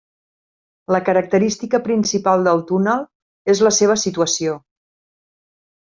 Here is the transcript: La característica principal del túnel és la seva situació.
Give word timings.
La 0.95 1.01
característica 1.09 1.81
principal 1.89 2.47
del 2.49 2.65
túnel 2.73 3.07
és 3.55 3.65
la 3.69 3.75
seva 3.83 4.03
situació. 4.09 4.61